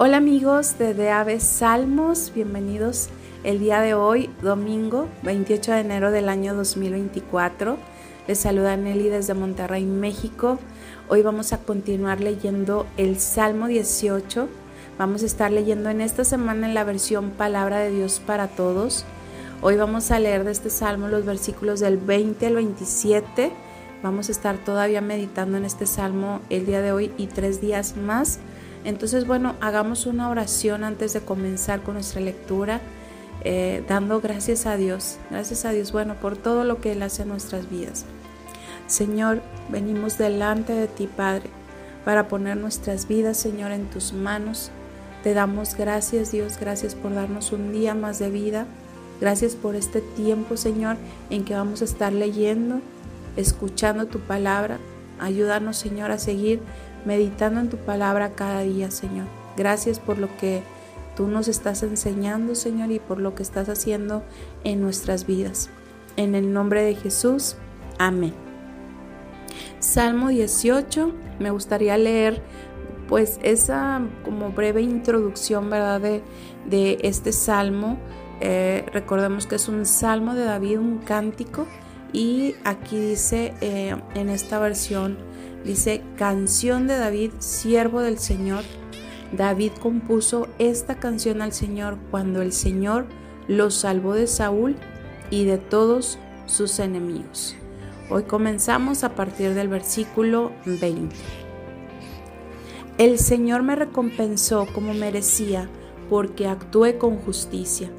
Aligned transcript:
Hola 0.00 0.18
amigos 0.18 0.78
de 0.78 0.94
De 0.94 1.10
Aves 1.10 1.42
Salmos, 1.42 2.30
bienvenidos 2.32 3.08
el 3.42 3.58
día 3.58 3.80
de 3.80 3.94
hoy, 3.94 4.30
domingo 4.42 5.08
28 5.24 5.72
de 5.72 5.80
enero 5.80 6.12
del 6.12 6.28
año 6.28 6.54
2024. 6.54 7.76
Les 8.28 8.38
saluda 8.38 8.76
Nelly 8.76 9.08
desde 9.08 9.34
Monterrey, 9.34 9.84
México. 9.84 10.60
Hoy 11.08 11.22
vamos 11.22 11.52
a 11.52 11.58
continuar 11.58 12.20
leyendo 12.20 12.86
el 12.96 13.18
Salmo 13.18 13.66
18. 13.66 14.48
Vamos 14.98 15.24
a 15.24 15.26
estar 15.26 15.50
leyendo 15.50 15.90
en 15.90 16.00
esta 16.00 16.22
semana 16.22 16.68
en 16.68 16.74
la 16.74 16.84
versión 16.84 17.30
Palabra 17.30 17.80
de 17.80 17.90
Dios 17.90 18.22
para 18.24 18.46
Todos. 18.46 19.04
Hoy 19.62 19.74
vamos 19.74 20.12
a 20.12 20.20
leer 20.20 20.44
de 20.44 20.52
este 20.52 20.70
salmo 20.70 21.08
los 21.08 21.24
versículos 21.24 21.80
del 21.80 21.96
20 21.96 22.46
al 22.46 22.54
27. 22.54 23.50
Vamos 24.04 24.28
a 24.28 24.32
estar 24.32 24.58
todavía 24.58 25.00
meditando 25.00 25.58
en 25.58 25.64
este 25.64 25.86
salmo 25.86 26.40
el 26.50 26.66
día 26.66 26.82
de 26.82 26.92
hoy 26.92 27.10
y 27.18 27.26
tres 27.26 27.60
días 27.60 27.96
más. 27.96 28.38
Entonces, 28.88 29.26
bueno, 29.26 29.54
hagamos 29.60 30.06
una 30.06 30.30
oración 30.30 30.82
antes 30.82 31.12
de 31.12 31.20
comenzar 31.20 31.82
con 31.82 31.92
nuestra 31.92 32.22
lectura, 32.22 32.80
eh, 33.44 33.84
dando 33.86 34.18
gracias 34.22 34.64
a 34.64 34.78
Dios, 34.78 35.18
gracias 35.28 35.66
a 35.66 35.72
Dios, 35.72 35.92
bueno, 35.92 36.14
por 36.14 36.38
todo 36.38 36.64
lo 36.64 36.80
que 36.80 36.92
Él 36.92 37.02
hace 37.02 37.20
en 37.20 37.28
nuestras 37.28 37.68
vidas. 37.68 38.06
Señor, 38.86 39.42
venimos 39.68 40.16
delante 40.16 40.72
de 40.72 40.88
ti, 40.88 41.06
Padre, 41.06 41.50
para 42.06 42.28
poner 42.28 42.56
nuestras 42.56 43.06
vidas, 43.06 43.36
Señor, 43.36 43.72
en 43.72 43.90
tus 43.90 44.14
manos. 44.14 44.70
Te 45.22 45.34
damos 45.34 45.74
gracias, 45.74 46.32
Dios, 46.32 46.56
gracias 46.58 46.94
por 46.94 47.14
darnos 47.14 47.52
un 47.52 47.74
día 47.74 47.92
más 47.92 48.18
de 48.18 48.30
vida. 48.30 48.64
Gracias 49.20 49.54
por 49.54 49.76
este 49.76 50.00
tiempo, 50.00 50.56
Señor, 50.56 50.96
en 51.28 51.44
que 51.44 51.52
vamos 51.52 51.82
a 51.82 51.84
estar 51.84 52.14
leyendo, 52.14 52.80
escuchando 53.36 54.06
tu 54.06 54.20
palabra. 54.20 54.78
Ayúdanos, 55.18 55.76
Señor, 55.76 56.10
a 56.10 56.18
seguir 56.18 56.62
meditando 57.04 57.60
en 57.60 57.70
tu 57.70 57.76
palabra 57.76 58.32
cada 58.32 58.60
día, 58.60 58.90
Señor. 58.90 59.26
Gracias 59.56 59.98
por 59.98 60.18
lo 60.18 60.28
que 60.36 60.62
tú 61.16 61.26
nos 61.26 61.48
estás 61.48 61.82
enseñando, 61.82 62.54
Señor, 62.54 62.90
y 62.90 63.00
por 63.00 63.18
lo 63.20 63.34
que 63.34 63.42
estás 63.42 63.68
haciendo 63.68 64.22
en 64.64 64.80
nuestras 64.80 65.26
vidas. 65.26 65.70
En 66.16 66.34
el 66.34 66.52
nombre 66.52 66.82
de 66.82 66.94
Jesús, 66.94 67.56
amén. 67.98 68.34
Salmo 69.80 70.28
18, 70.28 71.12
me 71.38 71.50
gustaría 71.50 71.96
leer 71.96 72.42
pues 73.08 73.40
esa 73.42 74.02
como 74.24 74.50
breve 74.50 74.82
introducción, 74.82 75.70
¿verdad? 75.70 76.00
De, 76.00 76.22
de 76.68 76.98
este 77.02 77.32
salmo. 77.32 77.98
Eh, 78.40 78.84
recordemos 78.92 79.46
que 79.46 79.56
es 79.56 79.68
un 79.68 79.86
salmo 79.86 80.34
de 80.34 80.44
David, 80.44 80.78
un 80.78 80.98
cántico, 80.98 81.66
y 82.12 82.54
aquí 82.64 82.98
dice 82.98 83.54
eh, 83.60 83.94
en 84.14 84.28
esta 84.28 84.58
versión 84.58 85.28
Dice, 85.64 86.02
canción 86.16 86.86
de 86.86 86.96
David, 86.96 87.32
siervo 87.40 88.00
del 88.00 88.18
Señor. 88.18 88.64
David 89.32 89.72
compuso 89.80 90.48
esta 90.58 90.94
canción 90.98 91.42
al 91.42 91.52
Señor 91.52 91.98
cuando 92.10 92.40
el 92.40 92.52
Señor 92.52 93.06
lo 93.48 93.70
salvó 93.70 94.14
de 94.14 94.26
Saúl 94.26 94.76
y 95.30 95.44
de 95.44 95.58
todos 95.58 96.18
sus 96.46 96.78
enemigos. 96.78 97.56
Hoy 98.08 98.22
comenzamos 98.22 99.04
a 99.04 99.14
partir 99.14 99.52
del 99.52 99.68
versículo 99.68 100.52
20. 100.64 101.14
El 102.96 103.18
Señor 103.18 103.62
me 103.62 103.76
recompensó 103.76 104.66
como 104.72 104.94
merecía 104.94 105.68
porque 106.08 106.46
actué 106.46 106.96
con 106.96 107.18
justicia. 107.18 107.90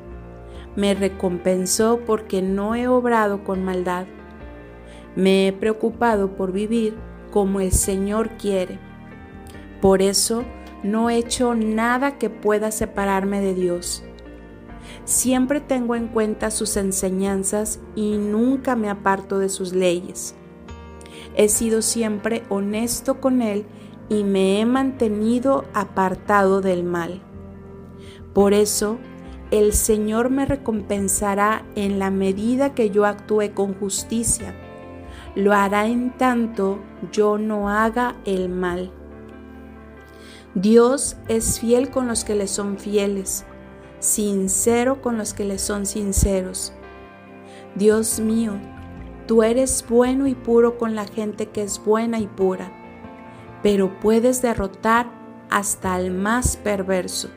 Me 0.79 0.93
recompensó 0.93 1.99
porque 2.05 2.41
no 2.41 2.73
he 2.73 2.87
obrado 2.87 3.43
con 3.43 3.65
maldad. 3.65 4.05
Me 5.13 5.45
he 5.45 5.51
preocupado 5.51 6.37
por 6.37 6.53
vivir 6.53 6.95
como 7.31 7.59
el 7.59 7.73
Señor 7.73 8.37
quiere. 8.37 8.79
Por 9.81 10.01
eso 10.01 10.45
no 10.81 11.09
he 11.09 11.17
hecho 11.17 11.53
nada 11.53 12.17
que 12.17 12.29
pueda 12.29 12.71
separarme 12.71 13.41
de 13.41 13.55
Dios. 13.55 14.05
Siempre 15.03 15.59
tengo 15.59 15.97
en 15.97 16.07
cuenta 16.07 16.49
sus 16.49 16.77
enseñanzas 16.77 17.81
y 17.93 18.17
nunca 18.17 18.77
me 18.77 18.89
aparto 18.89 19.37
de 19.37 19.49
sus 19.49 19.73
leyes. 19.73 20.33
He 21.35 21.49
sido 21.49 21.81
siempre 21.81 22.43
honesto 22.47 23.19
con 23.19 23.41
Él 23.41 23.65
y 24.07 24.23
me 24.23 24.61
he 24.61 24.65
mantenido 24.65 25.65
apartado 25.73 26.61
del 26.61 26.85
mal. 26.85 27.21
Por 28.33 28.53
eso, 28.53 28.97
el 29.51 29.73
Señor 29.73 30.29
me 30.29 30.45
recompensará 30.45 31.63
en 31.75 31.99
la 31.99 32.11
medida 32.11 32.73
que 32.75 32.89
yo 32.89 33.05
actúe 33.05 33.53
con 33.53 33.73
justicia 33.73 34.55
lo 35.35 35.53
hará 35.53 35.87
en 35.87 36.11
tanto 36.17 36.79
yo 37.11 37.37
no 37.37 37.69
haga 37.69 38.15
el 38.25 38.49
mal. 38.49 38.91
Dios 40.55 41.17
es 41.27 41.59
fiel 41.59 41.89
con 41.89 42.07
los 42.07 42.23
que 42.23 42.35
le 42.35 42.47
son 42.47 42.77
fieles, 42.77 43.45
sincero 43.99 45.01
con 45.01 45.17
los 45.17 45.33
que 45.33 45.45
le 45.45 45.59
son 45.59 45.85
sinceros. 45.85 46.73
Dios 47.75 48.19
mío, 48.19 48.59
tú 49.27 49.43
eres 49.43 49.85
bueno 49.87 50.27
y 50.27 50.33
puro 50.33 50.77
con 50.77 50.95
la 50.95 51.05
gente 51.05 51.47
que 51.47 51.61
es 51.61 51.83
buena 51.83 52.19
y 52.19 52.27
pura, 52.27 52.71
pero 53.61 53.99
puedes 53.99 54.41
derrotar 54.41 55.07
hasta 55.49 55.93
al 55.93 56.11
más 56.11 56.57
perverso. 56.57 57.29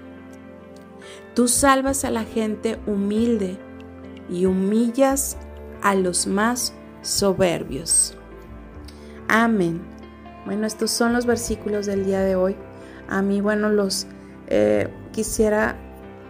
Tú 1.35 1.49
salvas 1.49 2.05
a 2.05 2.11
la 2.11 2.25
gente 2.25 2.79
humilde 2.87 3.59
y 4.29 4.47
humillas 4.47 5.37
a 5.83 5.95
los 5.95 6.27
más 6.27 6.75
soberbios. 7.03 8.15
Amén. 9.29 9.81
Bueno, 10.45 10.67
estos 10.67 10.91
son 10.91 11.13
los 11.13 11.25
versículos 11.25 11.87
del 11.87 12.05
día 12.05 12.21
de 12.21 12.37
hoy. 12.37 12.57
A 13.09 13.23
mí, 13.23 13.41
bueno, 13.41 13.71
los 13.71 14.07
eh, 14.49 14.89
quisiera 15.13 15.77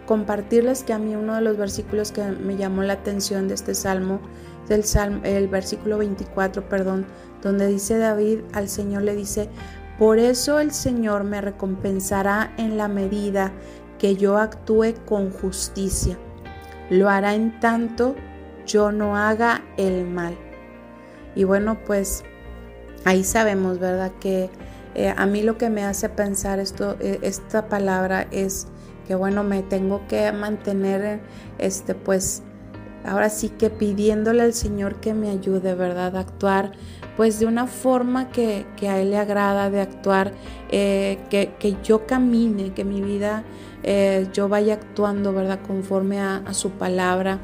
compartirles 0.05 0.83
que 0.83 0.93
a 0.93 0.99
mí 0.99 1.15
uno 1.15 1.35
de 1.35 1.41
los 1.41 1.57
versículos 1.57 2.11
que 2.11 2.23
me 2.23 2.55
llamó 2.57 2.83
la 2.83 2.93
atención 2.93 3.47
de 3.47 3.53
este 3.55 3.73
salmo 3.73 4.19
del 4.67 4.83
salmo, 4.83 5.21
el 5.23 5.47
versículo 5.47 5.97
24, 5.97 6.67
perdón, 6.69 7.05
donde 7.41 7.67
dice 7.67 7.97
David 7.97 8.39
al 8.53 8.69
Señor 8.69 9.03
le 9.03 9.15
dice, 9.15 9.49
por 9.99 10.19
eso 10.19 10.59
el 10.59 10.71
Señor 10.71 11.23
me 11.23 11.41
recompensará 11.41 12.53
en 12.57 12.77
la 12.77 12.87
medida 12.87 13.51
que 14.03 14.17
yo 14.17 14.37
actúe 14.37 14.95
con 15.05 15.31
justicia. 15.31 16.17
Lo 16.89 17.09
hará 17.09 17.35
en 17.35 17.57
tanto 17.61 18.17
yo 18.65 18.91
no 18.91 19.15
haga 19.15 19.63
el 19.77 20.05
mal. 20.05 20.35
Y 21.35 21.45
bueno, 21.45 21.77
pues 21.85 22.25
ahí 23.05 23.23
sabemos, 23.23 23.79
¿verdad? 23.79 24.11
Que 24.19 24.49
eh, 24.93 25.13
a 25.15 25.25
mí 25.25 25.41
lo 25.41 25.57
que 25.57 25.69
me 25.69 25.85
hace 25.85 26.09
pensar 26.09 26.59
esto, 26.59 26.97
eh, 26.99 27.19
esta 27.21 27.69
palabra 27.69 28.27
es 28.31 28.67
que 29.07 29.15
bueno, 29.15 29.45
me 29.45 29.63
tengo 29.63 30.05
que 30.09 30.29
mantener, 30.33 31.21
este, 31.57 31.95
pues, 31.95 32.43
ahora 33.05 33.29
sí 33.29 33.49
que 33.49 33.69
pidiéndole 33.69 34.41
al 34.43 34.53
Señor 34.53 34.95
que 34.95 35.13
me 35.13 35.29
ayude, 35.29 35.75
¿verdad? 35.75 36.15
A 36.15 36.21
actuar 36.21 36.71
pues 37.17 37.39
de 37.39 37.45
una 37.45 37.67
forma 37.67 38.29
que, 38.29 38.65
a 38.81 38.99
Él 38.99 39.11
le 39.11 39.17
agrada, 39.17 39.69
de 39.69 39.81
actuar, 39.81 40.31
eh, 40.71 41.19
que, 41.29 41.77
yo 41.83 42.07
camine, 42.07 42.73
que 42.73 42.83
mi 42.83 43.01
vida 43.01 43.43
yo 44.33 44.49
vaya 44.49 44.75
actuando, 44.75 45.33
¿verdad? 45.33 45.59
Conforme 45.67 46.19
a, 46.19 46.37
a 46.37 46.53
su 46.53 46.71
palabra, 46.71 47.39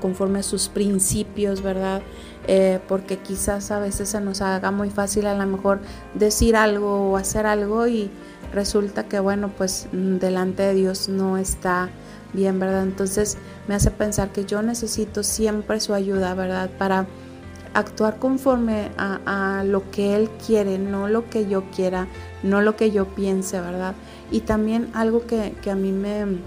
conforme 0.00 0.40
a 0.40 0.42
sus 0.42 0.68
principios, 0.68 1.62
¿verdad? 1.62 2.02
Eh, 2.48 2.80
porque 2.88 3.18
quizás 3.18 3.70
a 3.70 3.78
veces 3.78 4.08
se 4.08 4.20
nos 4.20 4.40
haga 4.40 4.72
muy 4.72 4.90
fácil 4.90 5.26
a 5.26 5.34
lo 5.34 5.46
mejor 5.46 5.80
decir 6.14 6.56
algo 6.56 7.12
o 7.12 7.16
hacer 7.16 7.46
algo 7.46 7.86
y 7.86 8.10
resulta 8.52 9.04
que 9.04 9.20
bueno 9.20 9.48
pues 9.56 9.86
mm, 9.92 10.16
delante 10.16 10.64
de 10.64 10.74
Dios 10.74 11.08
no 11.08 11.38
está 11.38 11.88
bien, 12.32 12.58
¿verdad? 12.58 12.82
Entonces 12.82 13.38
me 13.68 13.74
hace 13.74 13.90
pensar 13.90 14.30
que 14.32 14.44
yo 14.44 14.62
necesito 14.62 15.22
siempre 15.22 15.80
su 15.80 15.94
ayuda, 15.94 16.34
¿verdad? 16.34 16.70
Para 16.78 17.06
actuar 17.74 18.18
conforme 18.18 18.90
a, 18.98 19.64
lo 19.64 19.90
que 19.90 20.14
Él 20.14 20.30
quiere, 20.44 20.78
no 20.78 21.08
lo 21.08 21.28
que 21.30 21.48
yo 21.48 21.64
quiera, 21.70 22.08
no 22.42 22.60
lo 22.60 22.76
que 22.76 22.90
yo 22.90 23.06
piense, 23.14 23.60
¿verdad? 23.60 23.94
Y 24.30 24.40
también 24.40 24.90
algo 24.94 25.26
que, 25.26 25.54
que 25.62 25.70
a 25.70 25.74
mí 25.74 25.92
me, 25.92 26.38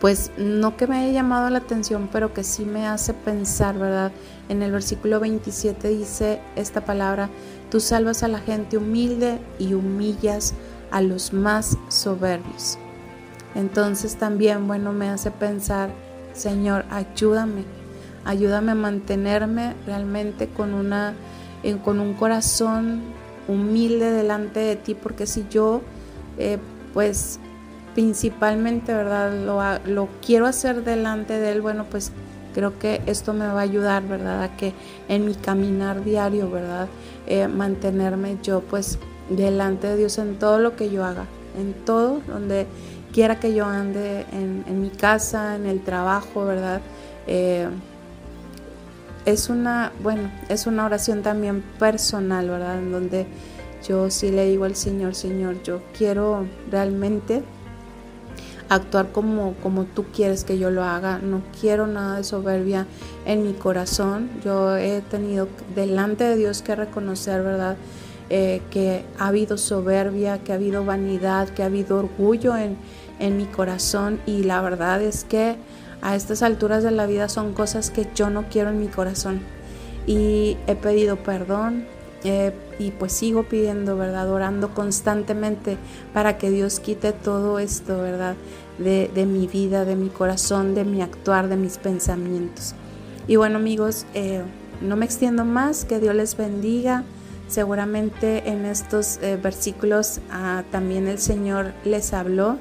pues 0.00 0.32
no 0.36 0.76
que 0.76 0.86
me 0.86 0.96
haya 0.98 1.12
llamado 1.12 1.48
la 1.50 1.58
atención, 1.58 2.08
pero 2.10 2.34
que 2.34 2.42
sí 2.42 2.64
me 2.64 2.86
hace 2.86 3.14
pensar, 3.14 3.78
¿verdad? 3.78 4.12
En 4.48 4.62
el 4.62 4.72
versículo 4.72 5.20
27 5.20 5.88
dice 5.88 6.40
esta 6.56 6.84
palabra, 6.84 7.30
tú 7.70 7.78
salvas 7.78 8.22
a 8.22 8.28
la 8.28 8.40
gente 8.40 8.78
humilde 8.78 9.38
y 9.58 9.74
humillas 9.74 10.54
a 10.90 11.00
los 11.00 11.32
más 11.32 11.78
soberbios. 11.88 12.78
Entonces 13.54 14.16
también, 14.16 14.66
bueno, 14.66 14.92
me 14.92 15.08
hace 15.08 15.30
pensar, 15.30 15.90
Señor, 16.32 16.84
ayúdame, 16.90 17.64
ayúdame 18.24 18.72
a 18.72 18.74
mantenerme 18.74 19.74
realmente 19.86 20.48
con, 20.48 20.74
una, 20.74 21.14
con 21.84 22.00
un 22.00 22.14
corazón 22.14 23.02
humilde 23.48 24.10
delante 24.10 24.60
de 24.60 24.76
ti, 24.76 24.94
porque 24.94 25.26
si 25.26 25.46
yo, 25.50 25.82
eh, 26.38 26.58
pues, 26.94 27.38
principalmente, 27.94 28.94
¿verdad? 28.94 29.32
Lo, 29.34 29.60
lo 29.92 30.08
quiero 30.24 30.46
hacer 30.46 30.82
delante 30.84 31.38
de 31.38 31.52
Él, 31.52 31.60
bueno, 31.60 31.84
pues 31.90 32.12
creo 32.54 32.78
que 32.78 33.02
esto 33.06 33.32
me 33.32 33.46
va 33.46 33.60
a 33.60 33.62
ayudar, 33.62 34.06
¿verdad? 34.06 34.42
A 34.42 34.56
que 34.56 34.72
en 35.08 35.26
mi 35.26 35.34
caminar 35.34 36.04
diario, 36.04 36.50
¿verdad? 36.50 36.88
Eh, 37.26 37.48
mantenerme 37.48 38.38
yo 38.42 38.60
pues 38.60 38.98
delante 39.28 39.88
de 39.88 39.96
Dios 39.96 40.18
en 40.18 40.38
todo 40.38 40.58
lo 40.58 40.76
que 40.76 40.90
yo 40.90 41.04
haga. 41.04 41.26
en 41.58 41.74
todo, 41.84 42.22
donde 42.28 42.66
quiera 43.12 43.38
que 43.38 43.54
yo 43.54 43.66
ande, 43.66 44.26
en, 44.32 44.80
mi 44.80 44.90
casa, 44.90 45.56
en 45.56 45.66
el 45.66 45.82
trabajo, 45.82 46.44
¿verdad? 46.44 46.80
Eh, 47.26 47.68
es 49.24 49.48
una, 49.48 49.92
bueno, 50.02 50.30
es 50.48 50.66
una 50.66 50.84
oración 50.84 51.22
también 51.22 51.62
personal, 51.78 52.48
¿verdad? 52.48 52.78
En 52.78 52.92
donde 52.92 53.26
yo 53.86 54.10
sí 54.10 54.30
le 54.30 54.46
digo 54.46 54.64
al 54.64 54.76
Señor, 54.76 55.14
Señor, 55.14 55.62
yo 55.62 55.80
quiero 55.96 56.46
realmente 56.70 57.42
actuar 58.68 59.12
como, 59.12 59.54
como 59.62 59.84
tú 59.84 60.04
quieres 60.14 60.44
que 60.44 60.58
yo 60.58 60.70
lo 60.70 60.82
haga. 60.82 61.18
No 61.18 61.42
quiero 61.60 61.86
nada 61.86 62.16
de 62.16 62.24
soberbia 62.24 62.86
en 63.26 63.42
mi 63.42 63.52
corazón. 63.52 64.30
Yo 64.44 64.76
he 64.76 65.02
tenido 65.02 65.48
delante 65.74 66.24
de 66.24 66.36
Dios 66.36 66.62
que 66.62 66.74
reconocer, 66.74 67.42
¿verdad? 67.42 67.76
Eh, 68.30 68.62
que 68.70 69.04
ha 69.18 69.28
habido 69.28 69.58
soberbia, 69.58 70.38
que 70.38 70.52
ha 70.52 70.54
habido 70.54 70.84
vanidad, 70.84 71.48
que 71.50 71.62
ha 71.62 71.66
habido 71.66 71.98
orgullo 71.98 72.56
en, 72.56 72.78
en 73.18 73.36
mi 73.36 73.44
corazón 73.44 74.20
y 74.26 74.42
la 74.44 74.62
verdad 74.62 75.02
es 75.02 75.24
que 75.24 75.56
a 76.00 76.16
estas 76.16 76.42
alturas 76.42 76.82
de 76.82 76.92
la 76.92 77.06
vida 77.06 77.28
son 77.28 77.52
cosas 77.52 77.90
que 77.90 78.08
yo 78.14 78.30
no 78.30 78.48
quiero 78.48 78.70
en 78.70 78.80
mi 78.80 78.88
corazón. 78.88 79.40
Y 80.06 80.56
he 80.66 80.74
pedido 80.74 81.16
perdón 81.16 81.84
y 82.78 82.90
pues 82.92 83.12
sigo 83.12 83.44
pidiendo, 83.44 83.96
¿verdad? 83.96 84.30
Orando 84.30 84.74
constantemente 84.74 85.76
para 86.12 86.38
que 86.38 86.50
Dios 86.50 86.78
quite 86.78 87.12
todo 87.12 87.58
esto, 87.58 87.98
¿verdad? 87.98 88.36
De, 88.78 89.26
mi 89.26 89.46
vida, 89.46 89.84
de 89.84 89.96
mi 89.96 90.08
corazón, 90.08 90.74
de 90.74 90.84
mi 90.84 91.02
actuar, 91.02 91.48
de 91.48 91.56
mis 91.56 91.78
pensamientos. 91.78 92.74
Y 93.26 93.36
bueno 93.36 93.56
amigos, 93.56 94.06
eh, 94.14 94.42
no 94.80 94.96
me 94.96 95.04
extiendo 95.04 95.44
más, 95.44 95.84
que 95.84 96.00
Dios 96.00 96.14
les 96.14 96.36
bendiga. 96.36 97.04
Seguramente 97.52 98.48
en 98.48 98.64
estos 98.64 99.18
eh, 99.18 99.36
versículos 99.36 100.20
ah, 100.30 100.64
también 100.70 101.06
el 101.06 101.18
Señor 101.18 101.74
les 101.84 102.14
habló 102.14 102.56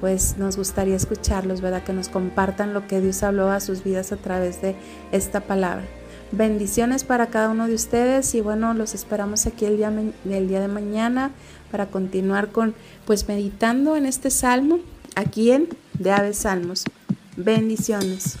pues 0.00 0.36
nos 0.36 0.56
gustaría 0.56 0.96
escucharlos, 0.96 1.60
¿verdad? 1.60 1.84
Que 1.84 1.92
nos 1.92 2.08
compartan 2.08 2.74
lo 2.74 2.88
que 2.88 3.00
Dios 3.00 3.22
habló 3.22 3.50
a 3.50 3.60
sus 3.60 3.84
vidas 3.84 4.10
a 4.10 4.16
través 4.16 4.60
de 4.60 4.74
esta 5.12 5.42
palabra. 5.42 5.84
Bendiciones 6.32 7.04
para 7.04 7.28
cada 7.28 7.50
uno 7.50 7.68
de 7.68 7.74
ustedes 7.74 8.34
y 8.34 8.40
bueno, 8.40 8.74
los 8.74 8.94
esperamos 8.94 9.46
aquí 9.46 9.64
el 9.64 9.76
día, 9.76 9.92
el 10.28 10.48
día 10.48 10.60
de 10.60 10.68
mañana 10.68 11.30
para 11.70 11.86
continuar 11.86 12.48
con, 12.48 12.74
pues 13.04 13.28
meditando 13.28 13.96
en 13.96 14.06
este 14.06 14.30
salmo, 14.32 14.80
aquí 15.14 15.52
en 15.52 15.68
De 16.00 16.10
Aves 16.10 16.38
Salmos. 16.38 16.84
Bendiciones. 17.36 18.38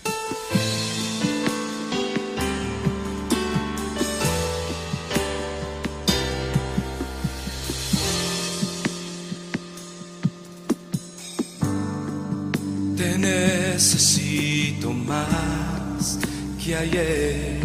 Que 16.66 16.74
ayer. 16.74 17.60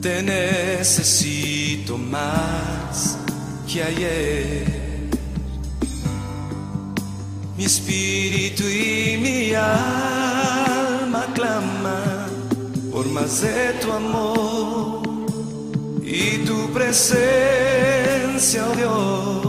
Te 0.00 0.22
necesito 0.22 1.98
más 1.98 3.18
que 3.70 3.82
ayer. 3.82 5.10
Mi 7.56 7.64
espíritu 7.66 8.64
y 8.64 9.18
mi 9.20 9.52
alma 9.54 11.26
claman 11.34 12.30
por 12.90 13.06
más 13.10 13.42
de 13.42 13.74
tu 13.82 13.92
amor 13.92 15.02
y 16.02 16.38
tu 16.46 16.72
presencia, 16.72 18.64
oh 18.68 18.74
Dios 18.74 19.42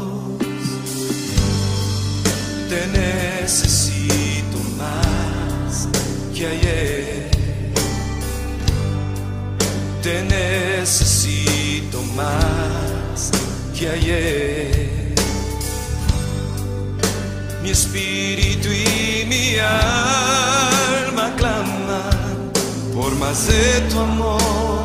te 2.69 2.87
necesito 2.87 3.92
que 6.43 6.49
ayer. 6.49 7.29
Te 10.01 10.23
necesito 10.23 12.01
más 12.17 13.31
que 13.77 13.89
ayer. 13.89 15.13
Mi 17.61 17.69
espíritu 17.69 18.67
y 18.69 19.25
mi 19.25 19.57
alma 19.57 21.33
claman 21.37 22.51
por 22.93 23.15
más 23.15 23.47
de 23.47 23.81
tu 23.89 23.99
amor 23.99 24.83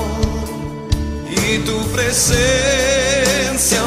y 1.29 1.59
tu 1.67 1.77
presencia, 1.91 3.79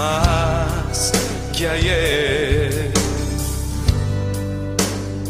más 0.00 1.12
que 1.56 1.68
ayer. 1.68 2.90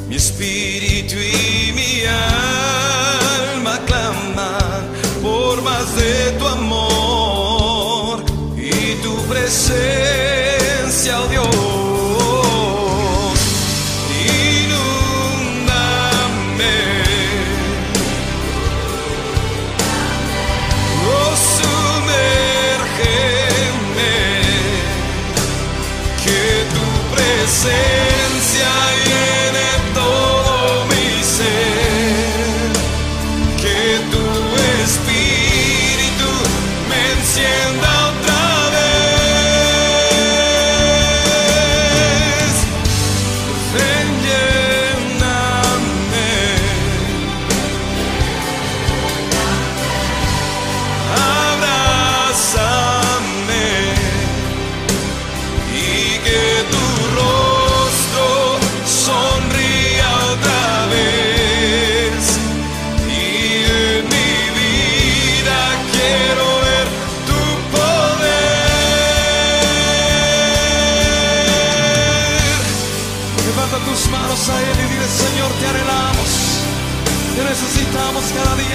Mi 0.08 0.16
espíritu 0.16 1.16
y 1.16 1.72
mi 1.78 1.92
alma 2.06 3.74
claman 3.88 4.82
por 5.22 5.62
más 5.62 5.86
de 5.96 6.14
tu 6.38 6.46
amor 6.46 8.24
y 8.56 8.94
tu 9.04 9.14
presencia, 9.32 11.12
oh 11.22 11.28
Dios. 11.28 11.49
esencia. 27.42 29.09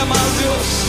Él 0.06 0.12
y 0.12 0.44
dile, 0.44 0.85